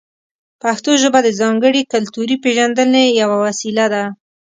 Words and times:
پښتو 0.61 0.91
ژبه 1.01 1.19
د 1.23 1.29
ځانګړې 1.39 1.81
کلتوري 1.93 2.35
پېژندنې 2.43 3.03
یوه 3.21 3.37
وسیله 3.45 3.85
ده. 3.93 4.03